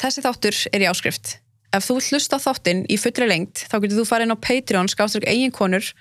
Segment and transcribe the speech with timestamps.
[0.00, 1.34] Þessi þáttur er í áskrift.
[1.76, 4.44] Ef þú vilt hlusta á þáttinn í fullri lengt þá getur þú farið inn á
[4.46, 5.92] Patreon skáströk eigin konur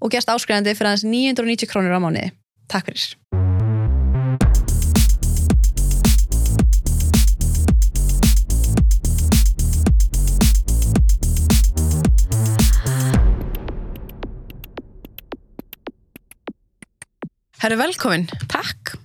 [0.00, 2.32] og gerst áskrifandi fyrir aðeins 990 krónur á mánuði.
[2.72, 3.12] Takk fyrir.
[17.62, 18.30] Herru, velkomin.
[18.48, 18.96] Takk.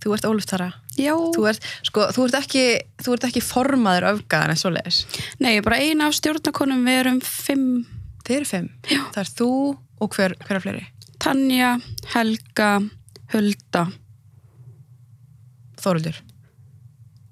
[0.00, 0.85] Þú ert Óluf Tara.
[0.96, 1.12] Já.
[1.36, 2.64] Þú ert, sko, þú ert ekki,
[3.04, 5.00] þú ert ekki formaður öfgaðan en svoleiðis.
[5.42, 7.66] Nei, ég er bara eina af stjórnakonum, við erum fimm.
[8.26, 8.70] Þið eru fimm.
[8.90, 9.02] Já.
[9.14, 9.50] Það er þú
[10.02, 10.86] og hver, hver er fleiri?
[11.22, 11.74] Tanja,
[12.14, 12.70] Helga,
[13.32, 13.84] Hulda.
[15.82, 16.22] Þóruldur.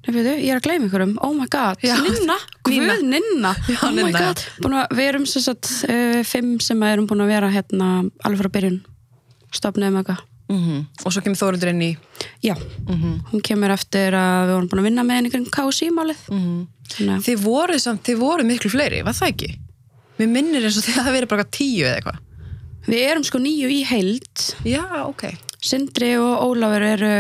[0.05, 1.15] Nei, veitu, ég er að gleyma ykkurum.
[1.25, 1.81] Oh my god.
[1.85, 1.95] Já.
[2.05, 2.37] Ninna.
[2.67, 3.55] Guð, Ninna.
[3.71, 4.21] Já, oh my Ninna.
[4.21, 4.43] god.
[4.69, 7.91] Að, við erum sem sagt uh, fimm sem erum búin að vera hérna
[8.27, 8.79] alveg frá byrjun.
[9.55, 10.21] Stofnum eitthvað.
[10.49, 11.91] Mm Og svo kemur Þóruldur inn í...
[12.45, 12.55] Já,
[12.89, 16.21] Mm hún kemur eftir að við vorum búin að vinna með henni kring KSI-málið.
[16.29, 19.51] Þannig að, Þið voru samt, þið voru miklu fleiri, var það ekki?
[20.19, 22.19] Mér minnir eins og þið hafa verið bara tíu eða eitthvað.
[22.87, 24.45] við erum sko nýju í heild.
[24.69, 25.25] Já, ok.
[25.65, 27.15] Sindri og Ólafur eru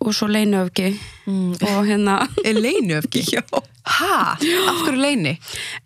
[0.00, 0.94] og svo Leinuöfgi
[1.30, 1.52] Mm.
[1.60, 2.14] og hérna
[2.48, 3.20] Er leinu öfki?
[3.36, 3.42] Já.
[3.86, 4.32] Ha?
[4.34, 5.34] Af hverju leini?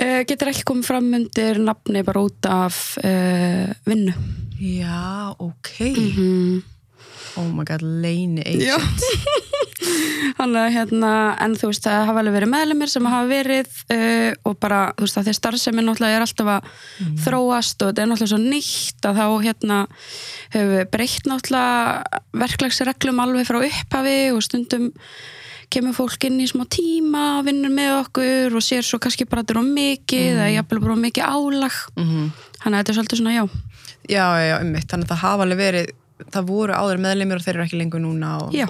[0.00, 4.14] Uh, getur ekki komið fram undir nafni bara út af uh, vinnu
[4.62, 5.74] Já, ok.
[7.34, 7.40] Mm.
[7.40, 9.04] Oh my god, leini agent.
[10.38, 11.10] Þannig að hérna,
[11.44, 15.06] en þú veist, það hafa alveg verið meðlumir sem hafa verið uh, og bara, þú
[15.06, 16.70] veist, að því starfsemi náttúrulega er alltaf að
[17.24, 19.78] þróast og þetta er náttúrulega svo nýtt að þá hérna
[20.54, 24.90] hefur við breytt náttúrulega verklagsreglum alveg frá upphafi og stundum
[25.74, 29.56] kemur fólk inn í smá tíma, vinnur með okkur og sér svo kannski bara þetta
[29.56, 32.26] er of mikið eða jafnvel bara of mikið álag Mm
[32.64, 33.44] þannig að þetta er svolítið svona, já,
[34.04, 34.88] Já, já, já, ummitt.
[34.88, 35.92] Þannig að það hafa alveg verið,
[36.32, 38.36] það voru áður meðleimir og þeir eru ekki lengur núna.
[38.46, 38.56] Og...
[38.56, 38.68] já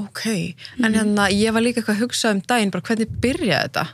[0.00, 3.86] Ok, en hérna, ég var líka eitthvað að hugsa um daginn, bara hvernig byrjaði þetta?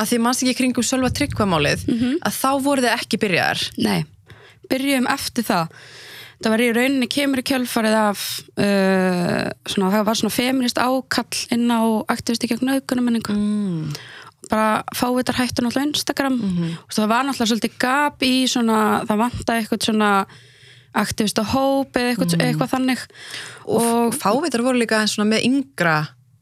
[0.00, 1.84] Að því mannst ekki kringum sjálfa tryggvamálið,
[2.26, 3.64] að þá voru þið ekki byrjaðar.
[3.84, 4.00] Nei,
[4.70, 5.76] byrjum eftir það.
[6.40, 8.22] Það var í rauninni kemur í kjölfarið af,
[8.56, 13.36] uh, svona, það var svona feminist ákall inn á aktivisti gegn aukunamenningu.
[13.36, 13.90] Mm.
[14.50, 16.38] Bara fávitar hættu náttúrulega á Instagram.
[16.80, 20.12] og það var náttúrulega svolítið gap í svona, það vantaði eitthvað svona
[20.96, 23.04] aktivista hóp eða eitthvað, eitthvað þannig.
[23.70, 25.98] Og fávitar voru líka með yngra,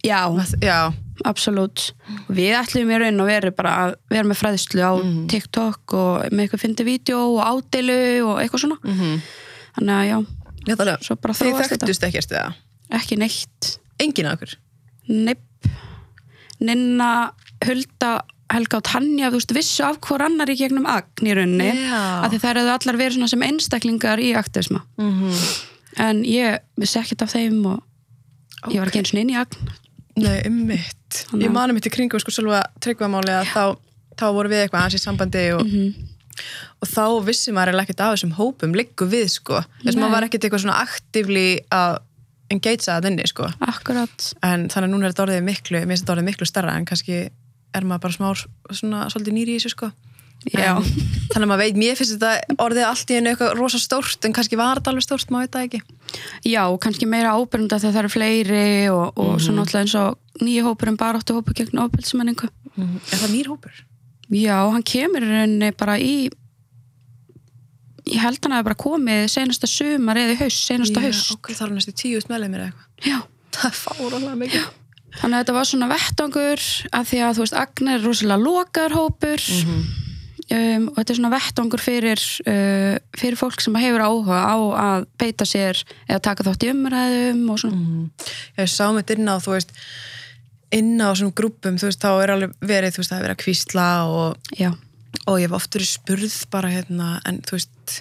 [0.06, 0.30] Já,
[0.62, 0.92] já,
[1.26, 1.90] absolutt.
[2.30, 4.92] Við ætlum í raun og veru bara að vera með fræðslu á
[5.32, 7.98] TikTok og með eitthvað fyndi vídeo og ádeilu
[8.28, 8.78] og eitthvað svona.
[8.84, 9.18] mm
[9.78, 10.16] Þannig að já,
[10.68, 12.54] Náttúrulega, Svo bara þið þekktust ekkert eða?
[12.98, 13.68] ekki neitt
[14.02, 14.54] Engin af okkur?
[15.08, 15.68] Nepp
[16.58, 17.10] Ninna,
[17.62, 18.12] Hulda,
[18.52, 22.24] Helga og Tanja þú veist, vissu af hvor annar í gegnum agn í rauninni, Já.
[22.24, 25.66] af því þær hefðu allar verið svona sem einstaklingar í aktivisma Mm -hmm.
[25.98, 27.82] en ég vissi ekkert af þeim og
[28.72, 29.68] ég var ekki eins og inn í agn
[30.18, 31.26] Nei, ummitt.
[31.30, 33.76] Þannig Ég mani mitt í kringum sko sjálfa tryggvamáli að þá,
[34.18, 35.94] þá voru við eitthvað aðeins í sambandi og, Mhm.
[36.82, 39.62] og þá vissi maður ekkert af þessum hópum liggu við sko.
[39.84, 41.98] Þess að maður var ekkert eitthvað svona aktífli að
[42.50, 43.46] engagea það inni sko.
[43.60, 47.28] Akkurat, En þannig að núna er þetta orðið miklu, miklu starra en kannski
[47.76, 48.28] er maður bara smá
[48.78, 49.90] svona svolítið nýri í þessu sko.
[50.54, 50.84] já En,
[51.32, 54.32] þannig að maður veit, mér finnst þetta orðið allt í einu eitthvað rosa stórt en
[54.36, 55.80] kannski var þetta alveg stórt, maður veit það ekki.
[56.46, 58.62] Já, kannski meira ábyrgunda þegar það eru fleiri
[58.94, 62.48] og, og svo náttúrulega eins og nýju hópurinn baráttu hópu gegn ofbeldsmenningu
[62.78, 63.80] Er það nýr hópur?
[64.30, 66.28] Já, hann kemur rauninni bara í
[68.08, 71.74] ég held hann að bara komið senasta sumar eða haust, senasta haust Ok, það er
[71.76, 73.10] næstu tíust meðleimir eða eitthvað.
[73.10, 73.18] Já,
[73.58, 74.66] Það er fárónlega mikið.
[75.18, 76.66] Þannig að þetta var svona vettvangur
[76.98, 79.48] að því að þú veist, Agner er rosalega lokaður hópur.
[80.48, 85.08] Um, og þetta er svona vettvangur fyrir uh, fyrir fólk sem hefur áhuga á að
[85.20, 87.82] beita sér eða taka þátt í umræðum og svona.
[87.82, 88.06] Mm.
[88.56, 89.76] Ég sá mitt inn á, þú veist,
[90.72, 93.36] inn á svona grúpum, þú veist, þá er alveg verið, þú veist, það er verið
[93.36, 94.56] að kvísla og,
[95.28, 97.98] og ég hef oft verið spurð bara hérna, en þú veist,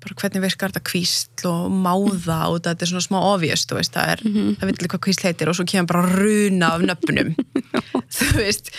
[0.00, 4.24] bara hvernig virkar þetta kvísl og máða og þetta er svona smá veist, það er,
[4.24, 7.34] það veit alveg hvað kvísl heitir og svo kemur bara runa af nöfnum,
[8.16, 8.72] þú veist,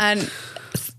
[0.00, 0.22] en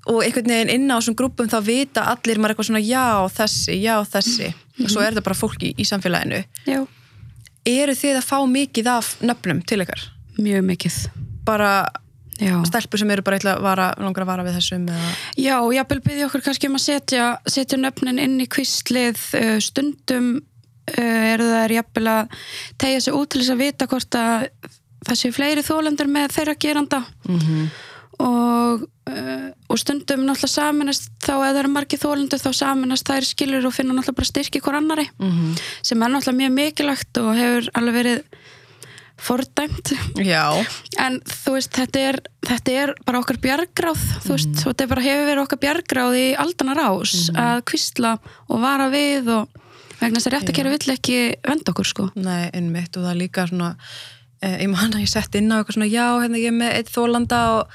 [0.06, 3.80] og einhvern veginn inn á svona grúpum þá vita allir maður eitthvað svona já þessi,
[3.82, 4.52] já þessi.
[4.84, 6.44] Og svo er þetta bara fólk í, í samfélaginu.
[6.70, 6.84] Já,
[7.72, 10.04] eru þið að fá mikið af nöfnum til ykkar?
[10.42, 10.98] mjög mikið.
[11.46, 11.72] Bara
[12.42, 15.12] Já, stelpur sem eru bara eitthvað að vara, langar að vara við þessum eða...
[15.40, 20.28] Já, ég byggja okkur kannski um að setja, setja nöfnin inn í kvistlið uh, stundum
[20.92, 22.40] uh, eru það er jafnvel að
[22.84, 24.48] tegja sig út til þess að vita hvort að
[25.06, 27.68] það séu fleiri þólendur með þeirra geranda mm -hmm.
[28.26, 33.30] og, uh, og stundum náttúrulega saminast þá eða það eru margir þólendur þá saminast þær
[33.30, 35.62] skilur og finna náttúrulega bara styrki hver annari Mm -hmm.
[35.82, 38.20] sem er náttúrulega mjög mikilvægt og hefur alveg verið
[39.18, 39.94] fordæmt.
[40.20, 40.44] Já,
[41.00, 44.64] en þú veist, þetta er, þetta er bara okkar bjargráð, þú veist, Mhm.
[44.66, 48.18] þetta bara hefur verið okkar bjargráð í aldana rás að kvistla
[48.50, 49.48] og vara við og
[50.02, 52.10] vegna þess að réttakæri vill ekki venda okkur, sko.
[52.16, 53.76] nei, innmitt og það er líka svona
[54.42, 56.74] eh, ég man að ég sett inn á eitthvað svona já, hérna ég er með
[56.76, 57.68] eitt þólanda og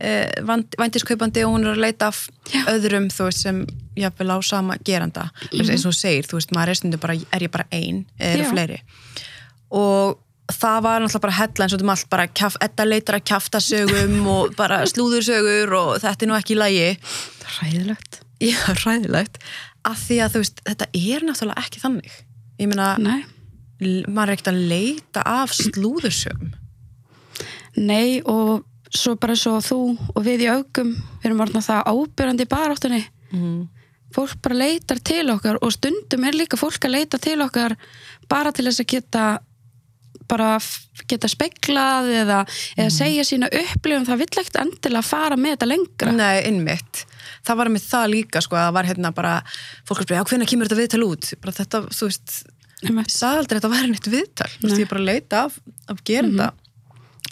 [0.00, 0.30] eh,
[0.78, 2.64] væntiskaupandi og hún er að leita af Já.
[2.72, 3.66] öðrum, þú veist, sem
[3.98, 7.40] jafnvel á sama geranda, mm eins og segir þú veist, maður er stundu bara, er
[7.44, 8.80] ég bara ein eða eru fleiri.
[9.70, 10.18] Og
[10.52, 14.20] það var náttúrulega bara hella eins og um allt bara, þetta leitar að kjafta sögum
[14.36, 16.86] og bara slúðursögur og þetta er nú ekki í lagi
[17.58, 18.22] Ræðilegt.
[18.44, 19.40] Já, ræðilegt
[19.88, 22.16] af því að þú veist, þetta er náttúrulega ekki þannig
[22.58, 22.88] ég meina,
[24.08, 26.56] maður er ekkert að leita af slúðursögum
[27.78, 28.64] Nei, og
[28.94, 29.80] svo bara svo þú
[30.14, 33.02] og við í augum, við erum orðin það ábyrjandi í baráttunni.
[33.30, 33.58] mm.
[34.16, 37.74] Fólk bara leitar til okkar og stundum er líka fólk að leita til okkar
[38.28, 39.24] bara til þess að geta
[40.28, 40.56] bara
[41.08, 42.42] geta speklað eða,
[42.76, 46.16] eða segja sína upplifum, það vill ekkert endilega fara með þetta lengra.
[46.18, 47.06] Nei, innmitt
[47.48, 49.34] það var með það líka, sko, að það var hérna bara
[49.88, 51.28] fólk að spyrja, já, hvenær kemur þetta viðtal út?
[51.42, 52.38] Bara þetta, þú veist,
[52.82, 56.02] sagði aldrei að þetta væri neitt viðtal, þú veist, ég bara að leita af, af
[56.06, 56.48] gerenda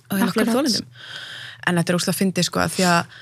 [0.06, 0.52] og hérna Akkurat.
[0.54, 0.86] þólendum
[1.66, 3.18] en þetta er óslega fyndið, sko, að því að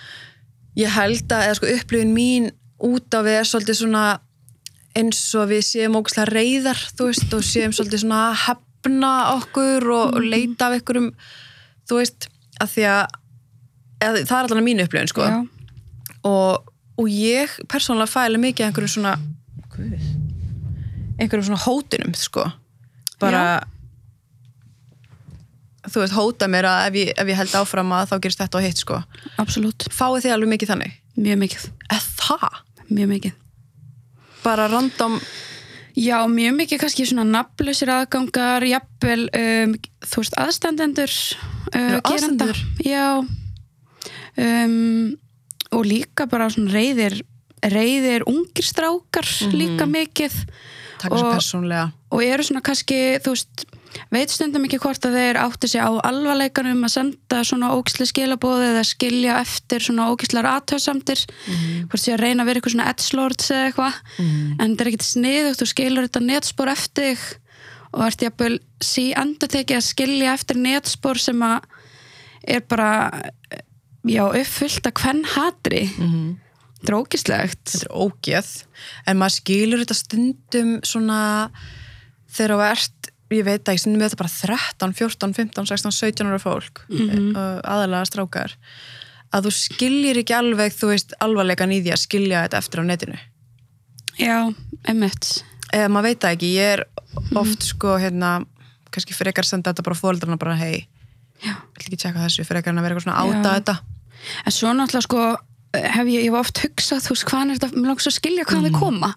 [0.83, 2.51] ég held að, eða sko, upplifin mín
[2.85, 4.05] út á við er svolítið svona
[4.95, 8.21] eins og við séum ógæslega reyðar þú veist, og séum svolítið svona
[8.85, 11.11] að hefna okkur og, og leita af einhverjum,
[11.89, 12.29] þú veist
[12.61, 13.19] að því að,
[14.05, 15.39] eða, það er allan mínu upplifin, sko Já,
[16.29, 19.15] og, og ég persónulega fæli mikið einhverjum svona
[19.75, 19.95] Guð,
[21.19, 22.45] einhverjum svona hótunum, sko
[23.23, 23.63] bara
[25.89, 28.61] þú veist, hóta mér að ef ég, ef ég held áfram að þá gerist þetta
[28.61, 29.01] og hitt, sko
[29.41, 29.89] absolutt.
[29.93, 31.01] fáið þið alveg mikið þannig?
[31.15, 31.67] Mjög mikið.
[31.89, 32.61] Eða það?
[32.89, 33.35] Mjög mikið.
[34.45, 35.19] Bara random
[35.95, 41.13] Já, mjög mikið kannski svona nafnlausir aðgangar, jafnvel, um, þú veist, aðstandendur
[41.71, 42.59] uh, aðstandendur?
[42.83, 43.23] Já,
[44.37, 45.15] um,
[45.75, 47.21] og líka bara svona reyðir,
[47.63, 50.35] reyðir ungir strákar líka mikið.
[50.99, 53.65] Taka svo Og- persónlega og eru svona kannski, þú veist,
[54.15, 58.67] veit stundum ekki hvort að þeir átti sig á alvarleikanum að senda svona ógislega skilabóð
[58.73, 61.25] eða skilja eftir svona ógislegar aðtöðsamtir
[61.87, 64.03] hvort sé að reyna að vera eitthvað svona edgelords eða eitthvað.
[64.59, 67.25] En þetta er ekkert sniðugt, þú skilur þetta netspor eftir þig.
[67.95, 71.69] Og ert jafnvel sí endur tekið að skilja eftir netspor sem að
[72.45, 72.91] er bara
[74.05, 75.85] já, uppfyllt að hvern hatri.
[76.81, 78.51] Þetta er ógislegt þetta er ógeð.
[79.07, 81.21] En maður skilur þetta stundum svona
[82.35, 83.11] þegar þú ert
[83.41, 87.37] ég veit ekki, stundum við þetta bara 13, 14, 15, 16, 17 ára fólk Mhm.
[87.37, 88.55] og aðalega strákar
[89.35, 92.85] að þú skiljir ekki alveg þú veist alvarleikan í því að skilja þetta eftir á
[92.85, 93.19] netinu
[94.19, 94.55] já,
[94.89, 95.43] emitt
[95.75, 96.85] eða maður veit það ekki, ég er
[97.15, 97.37] Mhm.
[97.39, 98.45] oft sko hérna,
[98.91, 100.87] kannski frekar senda þetta bara fóreldrarna bara hei,
[101.43, 103.61] já vil ekki tjekka þessu frekar en að vera eitthvað svona áta Já.
[103.61, 103.81] þetta
[104.47, 105.37] En svo náttúrulega sko
[105.75, 108.45] hef ég, ég hef oft hugsað, þú veist, hvaðan er þetta, mér langs að skilja
[108.47, 109.15] hvaðan þau koma.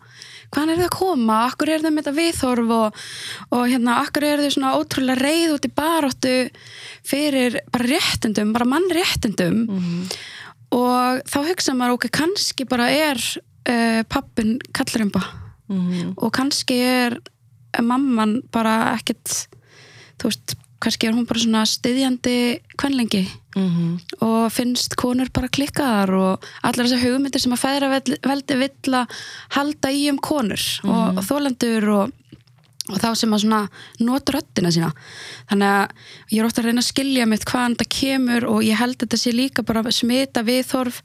[0.54, 1.38] Hvaðan er þau að koma?
[1.50, 3.02] Akkur er þau með þetta viðhorf og,
[3.58, 6.36] og hérna, akkur er þau svona ótrúlega reið út í baróttu
[7.08, 9.66] fyrir bara réttindum, bara mannréttindum?
[10.78, 15.24] Og þá hugsa maður, ok, kannski bara er uh, pappin kallrimba
[15.68, 17.18] mm og kannski er
[17.84, 19.50] mamman bara ekkit,
[20.18, 22.38] þú veist, kannski er hún bara svona styðjandi
[22.78, 23.24] kvenlengi
[23.56, 24.22] -hmm.
[24.22, 27.90] og finnst konur bara klikkaðar og allar þessar hugmyndir sem að fæðra
[28.28, 29.18] veldi vill að
[29.58, 32.12] halda í um konur og, og þólendur og,
[32.90, 33.70] og þá sem að svona
[34.00, 34.92] nota röddina sína.
[35.50, 35.88] Þannig að
[36.32, 39.02] ég er ofta að reyna að skilja mitt hvaðan þetta kemur og ég held að
[39.02, 41.02] þetta sé líka bara smita viðþorf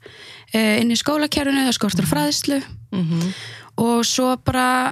[0.53, 2.61] eh, inn í skólakerfinu, það skortur fræðslu.
[2.93, 3.33] Mm
[3.81, 4.91] og svo bara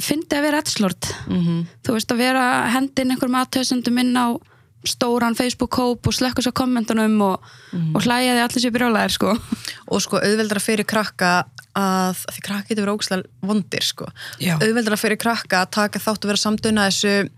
[0.00, 1.66] fyndi að vera rettslort -hmm.
[1.84, 4.26] þú veist að vera hendin einhverjum aðtöðsendum inn á
[4.84, 7.40] stóran Facebook-kóp og slekka svo kommentunum og,
[7.94, 9.38] og hlæja því allir sér brjólaðir sko.
[9.86, 11.44] og sko auðveldra fyrir krakka
[11.76, 14.06] að, því krakka getur verið ógslag vondir sko,
[14.40, 14.56] Já.
[14.58, 17.28] auðveldra fyrir krakka að taka þátt að vera samduna þessu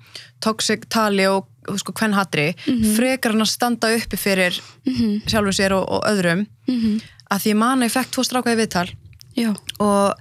[0.40, 1.46] toxic tali og
[1.76, 2.54] sko hvern hatri
[2.96, 4.56] frekar hann að standa uppi fyrir
[5.28, 7.00] sjálfum sér og, og öðrum Mhm.
[7.30, 8.88] að því ég man að ég fekk tvo stráka í viðtal
[9.36, 10.14] Já, og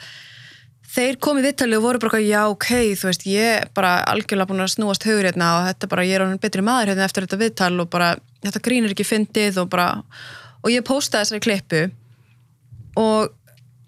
[0.93, 2.69] þeir komið viðtali og voru bara já ok,
[2.99, 6.19] þú veist, ég er bara algjörlega búin að snúast hugur hérna og þetta bara, ég
[6.19, 8.13] er hann betri maður hérna eftir þetta viðtal og bara,
[8.45, 9.87] þetta grín er ekki fyndið og bara,
[10.61, 11.83] og ég postaði þessari klippu
[13.01, 13.33] og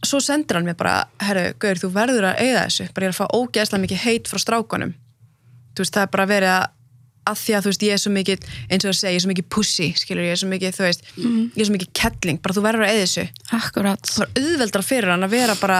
[0.06, 3.16] svo sendir hann mér bara, herru, Gaur, þú verður að eigða þessu, bara ég er
[3.16, 4.96] að fá ógeðslega mikið heit frá strákunum.
[5.76, 6.66] Þú veist, það er bara verið að
[7.26, 9.24] að því að þú veist, ég er svo mikið, eins og að segja, ég er
[9.24, 12.42] svo mikið pussy, skilur, ég er svo mikið, þú veist ég er svo mikið kettling,
[12.44, 13.24] bara þú verður að eigða þessu.
[13.58, 14.12] Akkurat.
[14.12, 15.80] Það var auðveldra fyrir hann að vera bara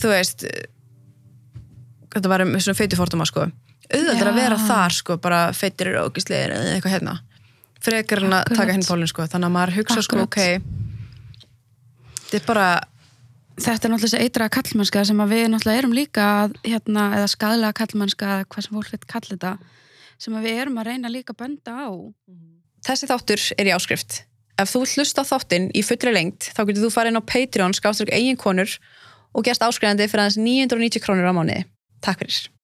[0.00, 0.46] þú veist
[2.14, 3.48] þetta var um svona feitu fórtuma sko.
[3.84, 7.18] Auðvitað að vera þar sko, bara feitir eru ógislegir eða eitthvað hérna.
[7.84, 10.62] Frekar en að taka hinn pólinn sko þannig að maður hugsa sko, Akkurat.
[10.62, 10.84] ok
[12.34, 12.68] þetta er bara
[13.60, 16.28] þetta er náttúrulega þessi eitraða kallmennska sem við náttúrulega erum líka
[16.64, 19.52] hérna, eða skadlega kallmennska eða hvað sem fólk veit kalla þetta
[20.24, 21.90] sem við erum að reyna líka að benda á.
[22.84, 24.22] Þessi þáttur er í áskrift.
[24.58, 27.30] Ef þú vilt hlusta á þáttinn í fullri lengt þá getur þú farið inn á
[27.30, 28.70] Patreon skáströk eigin konur
[29.34, 31.64] og gerst áskrifandi fyrir aðeins 990 krónur á mánuði.
[32.04, 32.44] Takk fyrir